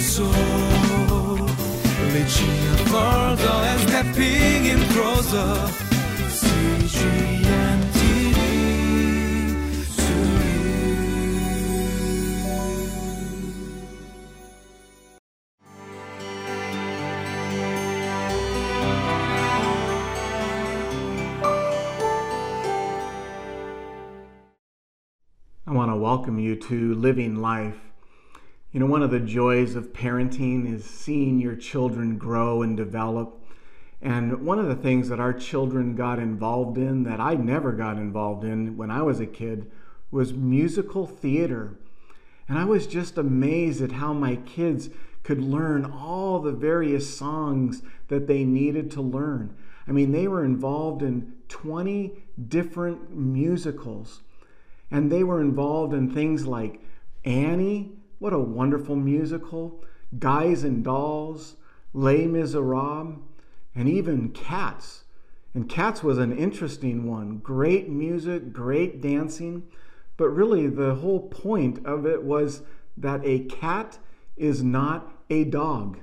[0.00, 0.26] soul.
[2.14, 5.50] Reaching further and stepping in closer.
[6.40, 7.80] CGN
[25.66, 27.87] I want to welcome you to Living Life.
[28.70, 33.42] You know, one of the joys of parenting is seeing your children grow and develop.
[34.02, 37.96] And one of the things that our children got involved in that I never got
[37.96, 39.70] involved in when I was a kid
[40.10, 41.78] was musical theater.
[42.46, 44.90] And I was just amazed at how my kids
[45.22, 49.56] could learn all the various songs that they needed to learn.
[49.86, 54.20] I mean, they were involved in 20 different musicals.
[54.90, 56.82] And they were involved in things like
[57.24, 59.82] Annie, what a wonderful musical,
[60.18, 61.56] Guys and Dolls,
[61.92, 63.18] Les Miserables,
[63.74, 65.04] and even Cats.
[65.54, 67.38] And Cats was an interesting one.
[67.38, 69.64] Great music, great dancing.
[70.16, 72.62] But really, the whole point of it was
[72.96, 73.98] that a cat
[74.36, 75.98] is not a dog.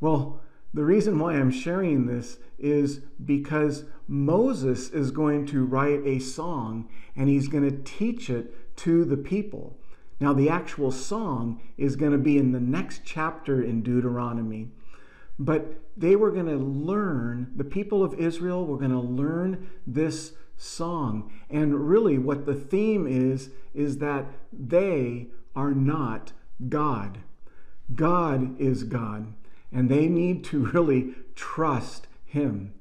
[0.00, 0.40] Well,
[0.72, 6.88] the reason why I'm sharing this is because Moses is going to write a song
[7.16, 9.79] and he's going to teach it to the people.
[10.20, 14.68] Now, the actual song is going to be in the next chapter in Deuteronomy.
[15.38, 20.34] But they were going to learn, the people of Israel were going to learn this
[20.58, 21.32] song.
[21.48, 26.32] And really, what the theme is, is that they are not
[26.68, 27.20] God.
[27.94, 29.32] God is God
[29.72, 32.74] and they need to really trust Him.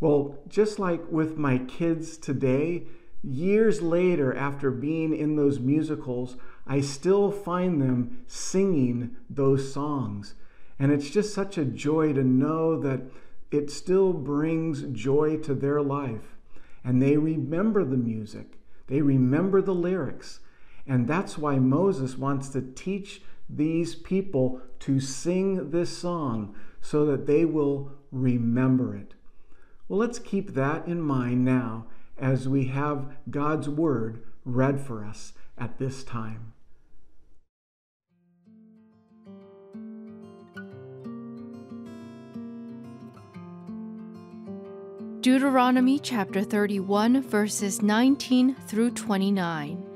[0.00, 2.84] Well, just like with my kids today,
[3.24, 6.36] years later, after being in those musicals,
[6.66, 10.34] I still find them singing those songs.
[10.78, 13.02] And it's just such a joy to know that
[13.50, 16.36] it still brings joy to their life.
[16.84, 18.58] And they remember the music,
[18.88, 20.40] they remember the lyrics.
[20.86, 27.26] And that's why Moses wants to teach these people to sing this song so that
[27.26, 29.14] they will remember it.
[29.88, 31.86] Well, let's keep that in mind now
[32.18, 36.52] as we have God's Word read for us at this time.
[45.20, 49.93] Deuteronomy chapter 31, verses 19 through 29.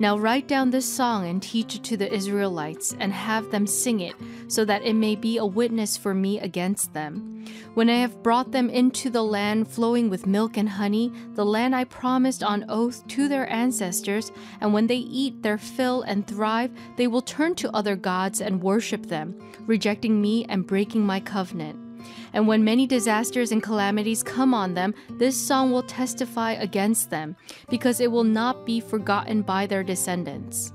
[0.00, 3.98] Now write down this song and teach it to the Israelites, and have them sing
[3.98, 4.14] it,
[4.46, 7.44] so that it may be a witness for me against them.
[7.74, 11.74] When I have brought them into the land flowing with milk and honey, the land
[11.74, 16.70] I promised on oath to their ancestors, and when they eat their fill and thrive,
[16.96, 19.34] they will turn to other gods and worship them,
[19.66, 21.87] rejecting me and breaking my covenant.
[22.32, 27.36] And when many disasters and calamities come on them, this song will testify against them,
[27.68, 30.72] because it will not be forgotten by their descendants.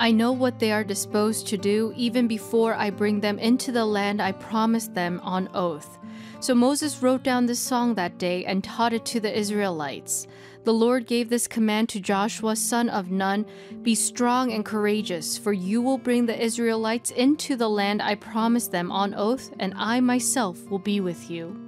[0.00, 3.84] I know what they are disposed to do even before I bring them into the
[3.84, 5.98] land I promised them on oath.
[6.40, 10.28] So Moses wrote down this song that day and taught it to the Israelites.
[10.68, 13.46] The Lord gave this command to Joshua, son of Nun
[13.80, 18.70] Be strong and courageous, for you will bring the Israelites into the land I promised
[18.70, 21.58] them on oath, and I myself will be with you.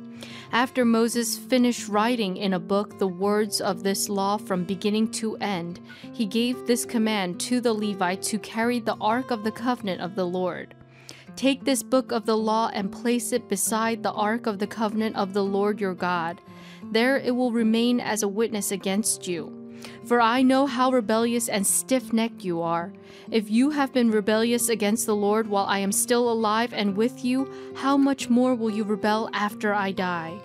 [0.53, 5.37] After Moses finished writing in a book the words of this law from beginning to
[5.37, 5.81] end,
[6.13, 10.15] he gave this command to the Levites who carried the ark of the covenant of
[10.15, 10.75] the Lord.
[11.37, 15.17] Take this book of the law and place it beside the ark of the covenant
[15.17, 16.39] of the Lord your God.
[16.91, 19.57] There it will remain as a witness against you.
[20.05, 22.93] For I know how rebellious and stiff necked you are.
[23.31, 27.25] If you have been rebellious against the Lord while I am still alive and with
[27.25, 30.41] you, how much more will you rebel after I die?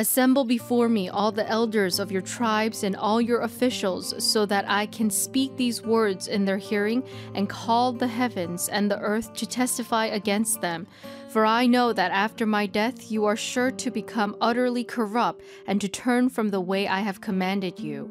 [0.00, 4.64] Assemble before me all the elders of your tribes and all your officials, so that
[4.66, 7.02] I can speak these words in their hearing
[7.34, 10.86] and call the heavens and the earth to testify against them.
[11.28, 15.78] For I know that after my death you are sure to become utterly corrupt and
[15.82, 18.08] to turn from the way I have commanded you.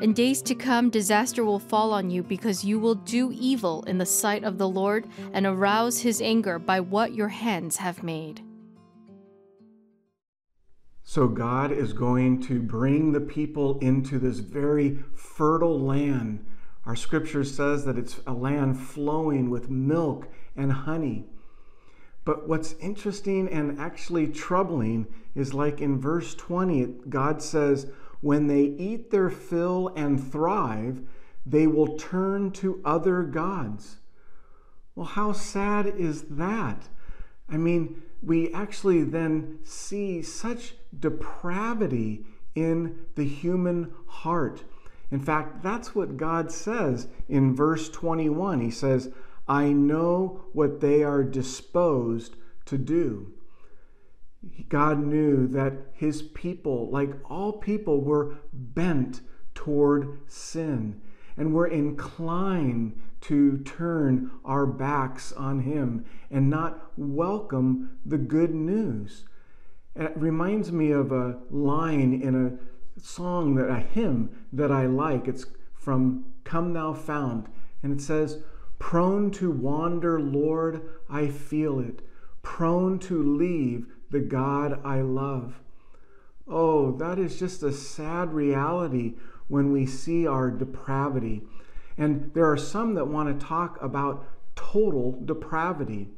[0.00, 3.98] In days to come, disaster will fall on you because you will do evil in
[3.98, 8.40] the sight of the Lord and arouse his anger by what your hands have made.
[11.08, 16.44] So God is going to bring the people into this very fertile land.
[16.84, 20.26] Our scripture says that it's a land flowing with milk
[20.56, 21.26] and honey.
[22.24, 25.06] But what's interesting and actually troubling
[25.36, 27.86] is like in verse 20, God says,
[28.20, 31.02] When they eat their fill and thrive,
[31.46, 33.98] they will turn to other gods.
[34.96, 36.88] Well, how sad is that?
[37.48, 42.26] I mean, we actually then see such depravity
[42.56, 44.64] in the human heart.
[45.12, 48.60] In fact, that's what God says in verse 21.
[48.60, 49.12] He says,
[49.46, 52.34] I know what they are disposed
[52.64, 53.32] to do.
[54.68, 59.20] God knew that his people, like all people, were bent
[59.54, 61.00] toward sin
[61.36, 69.24] and we're inclined to turn our backs on him and not welcome the good news.
[69.94, 75.28] It reminds me of a line in a song that a hymn that I like.
[75.28, 77.46] It's from Come Thou Fount,
[77.82, 78.42] and it says,
[78.78, 82.02] Prone to wander, Lord, I feel it,
[82.42, 85.60] prone to leave the God I love.
[86.46, 89.14] Oh, that is just a sad reality
[89.48, 91.42] when we see our depravity.
[91.98, 96.08] And there are some that want to talk about total depravity.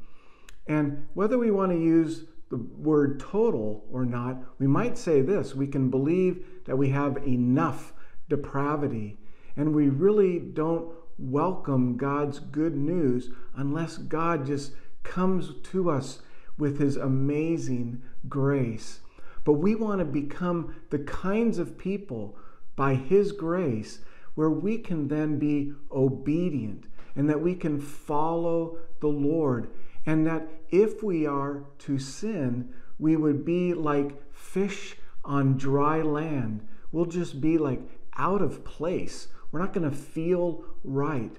[0.67, 5.55] And whether we want to use the word total or not, we might say this
[5.55, 7.93] we can believe that we have enough
[8.27, 9.17] depravity.
[9.55, 14.73] And we really don't welcome God's good news unless God just
[15.03, 16.21] comes to us
[16.57, 18.99] with his amazing grace.
[19.43, 22.37] But we want to become the kinds of people
[22.79, 23.99] by his grace
[24.35, 29.69] where we can then be obedient and that we can follow the Lord.
[30.05, 34.95] And that if we are to sin, we would be like fish
[35.25, 36.65] on dry land.
[36.93, 37.81] We'll just be like
[38.15, 39.27] out of place.
[39.51, 41.35] We're not going to feel right.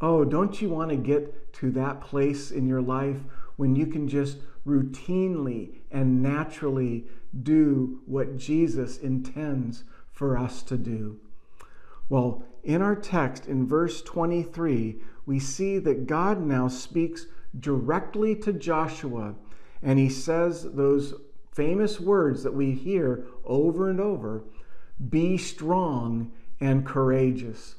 [0.00, 3.18] Oh, don't you want to get to that place in your life
[3.56, 7.04] when you can just routinely and naturally
[7.42, 9.84] do what Jesus intends
[10.20, 11.16] for us to do?
[12.10, 17.24] Well, in our text in verse 23, we see that God now speaks
[17.58, 19.34] directly to Joshua,
[19.82, 21.14] and he says those
[21.52, 24.44] famous words that we hear over and over
[25.08, 27.76] be strong and courageous.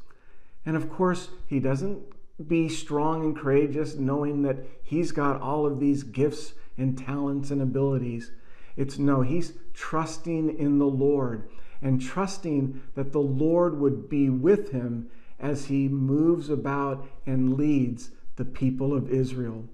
[0.65, 2.01] And of course, he doesn't
[2.47, 7.61] be strong and courageous knowing that he's got all of these gifts and talents and
[7.61, 8.31] abilities.
[8.75, 11.47] It's no, he's trusting in the Lord
[11.81, 18.11] and trusting that the Lord would be with him as he moves about and leads
[18.35, 19.65] the people of Israel.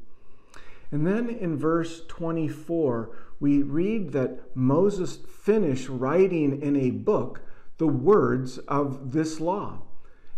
[0.92, 3.10] And then in verse 24,
[3.40, 7.42] we read that Moses finished writing in a book
[7.78, 9.82] the words of this law.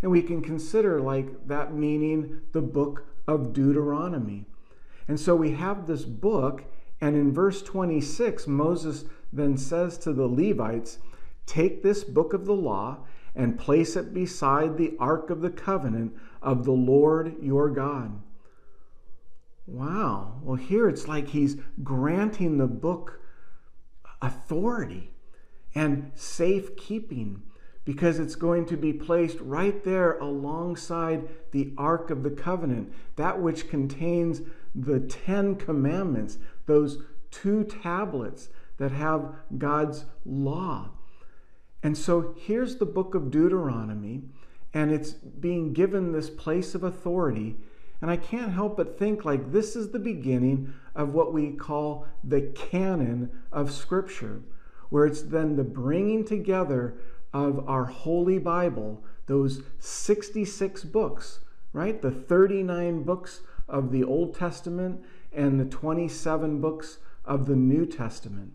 [0.02, 4.46] And we can consider like that meaning the book of Deuteronomy.
[5.08, 6.64] And so we have this book,
[7.02, 11.00] and in verse 26, Moses then says to the Levites,
[11.50, 13.00] Take this book of the law
[13.34, 18.22] and place it beside the ark of the covenant of the Lord your God.
[19.66, 20.42] Wow.
[20.44, 23.20] Well, here it's like he's granting the book
[24.22, 25.10] authority
[25.74, 27.42] and safekeeping
[27.84, 33.42] because it's going to be placed right there alongside the Ark of the Covenant, that
[33.42, 34.44] which contains
[34.76, 36.38] the Ten Commandments,
[36.68, 37.02] those
[37.32, 40.92] two tablets that have God's law.
[41.82, 44.24] And so here's the book of Deuteronomy,
[44.74, 47.56] and it's being given this place of authority.
[48.02, 52.08] And I can't help but think like this is the beginning of what we call
[52.24, 54.42] the canon of Scripture,
[54.90, 56.98] where it's then the bringing together
[57.34, 61.40] of our Holy Bible, those 66 books,
[61.74, 62.02] right?
[62.02, 68.52] The 39 books of the Old Testament and the 27 books of the New Testament.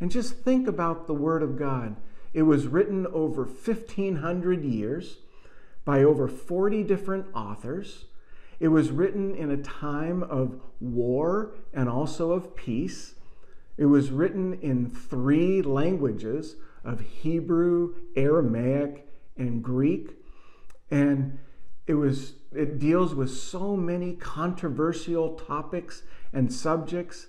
[0.00, 1.96] And just think about the Word of God.
[2.34, 5.18] It was written over 1,500 years
[5.84, 8.06] by over 40 different authors.
[8.58, 13.14] It was written in a time of war and also of peace.
[13.78, 20.10] It was written in three languages of Hebrew, Aramaic, and Greek.
[20.90, 21.38] And
[21.86, 27.26] it was it deals with so many controversial topics and subjects.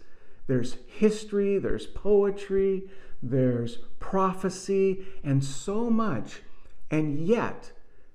[0.48, 2.84] There's history, there's poetry,
[3.30, 6.42] there's prophecy, and so much.
[6.92, 7.72] And yet,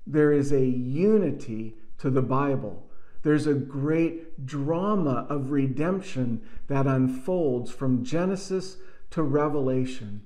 [0.06, 2.86] there is a unity to the Bible.
[3.22, 8.76] There's a great drama of redemption that unfolds from Genesis
[9.10, 10.22] to Revelation.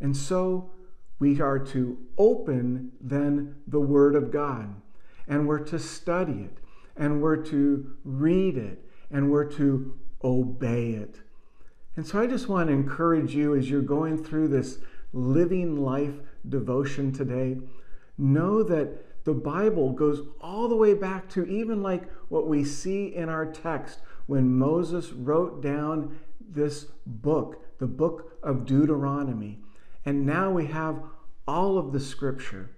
[0.00, 0.70] And so
[1.18, 4.74] we are to open then the Word of God,
[5.28, 6.58] and we're to study it,
[6.96, 9.94] and we're to read it, and we're to
[10.24, 11.20] obey it.
[11.96, 14.78] And so I just want to encourage you as you're going through this
[15.12, 16.14] living life
[16.46, 17.56] devotion today,
[18.18, 23.14] know that the Bible goes all the way back to even like what we see
[23.14, 29.58] in our text when Moses wrote down this book, the book of Deuteronomy.
[30.04, 31.02] And now we have
[31.48, 32.70] all of the scripture.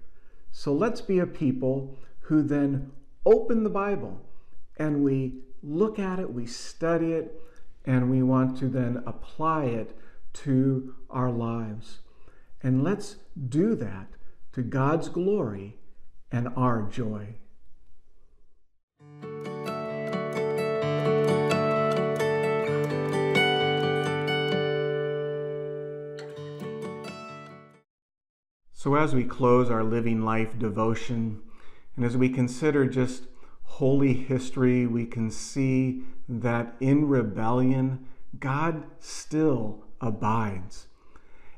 [0.51, 2.91] So let's be a people who then
[3.25, 4.19] open the Bible
[4.77, 7.39] and we look at it, we study it,
[7.85, 9.97] and we want to then apply it
[10.33, 11.99] to our lives.
[12.61, 13.17] And let's
[13.47, 14.07] do that
[14.53, 15.77] to God's glory
[16.31, 17.35] and our joy.
[28.73, 31.41] So, as we close our Living Life devotion,
[31.97, 33.27] and as we consider just
[33.79, 38.05] holy history, we can see that in rebellion,
[38.37, 40.87] God still abides.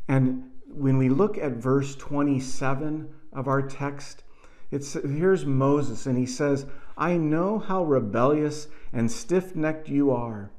[0.07, 4.23] And when we look at verse 27 of our text,
[4.69, 10.51] it's, here's Moses, and he says, I know how rebellious and stiff necked you are.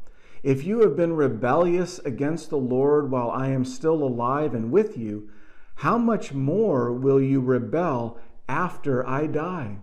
[0.42, 4.98] If you have been rebellious against the Lord while I am still alive and with
[4.98, 5.30] you,
[5.76, 9.76] how much more will you rebel after I die?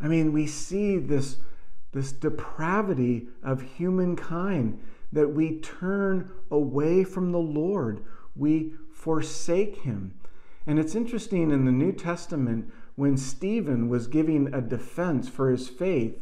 [0.00, 1.38] I mean, we see this,
[1.92, 4.80] this depravity of humankind
[5.12, 10.14] that we turn away from the Lord, we forsake Him.
[10.66, 15.68] And it's interesting in the New Testament, when Stephen was giving a defense for his
[15.68, 16.16] faith,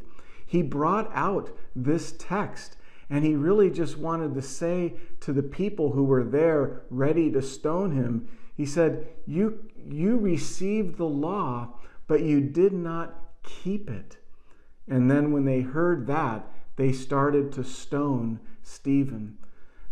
[0.45, 2.77] he brought out this text
[3.11, 7.43] and he really just wanted to say to the people who were there ready to
[7.43, 8.27] stone him,
[8.57, 11.75] he said, You, you received the law,
[12.07, 14.17] but you did not keep it.
[14.89, 19.39] And then when they heard that, they started to stone Stephen.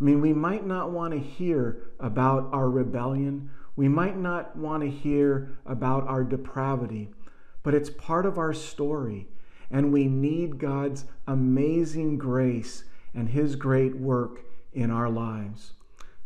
[0.00, 3.50] I mean, we might not want to hear about our rebellion.
[3.76, 7.11] We might not want to hear about our depravity,
[7.62, 9.28] but it's part of our story.
[9.71, 15.73] And we need God's amazing grace and His great work in our lives.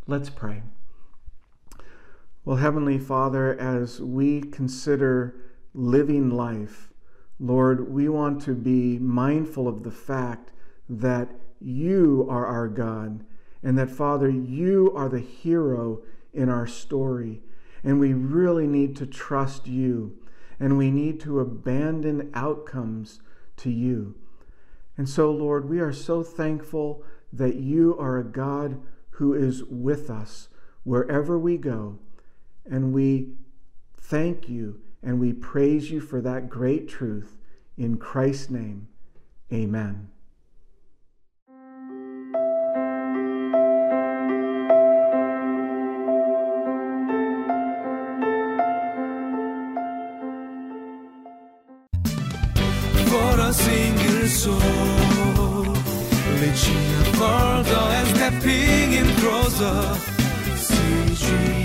[0.06, 0.62] Let's pray.
[2.44, 5.34] Well, Heavenly Father, as we consider
[5.72, 6.92] living life,
[7.38, 10.52] Lord, we want to be mindful of the fact
[10.88, 13.24] that you are our God
[13.62, 17.42] and that, Father, you are the hero in our story.
[17.82, 20.16] And we really need to trust you
[20.60, 23.20] and we need to abandon outcomes
[23.56, 24.14] to you.
[24.96, 30.08] And so, Lord, we are so thankful that you are a God who is with
[30.08, 30.48] us
[30.84, 31.98] wherever we go
[32.64, 33.34] and we
[33.96, 37.36] thank you and we praise you for that great truth.
[37.76, 38.88] In Christ's name,
[39.52, 40.08] amen.
[53.10, 55.74] For a single soul,
[56.40, 60.00] reaching further and stepping in closer.
[60.56, 61.63] CG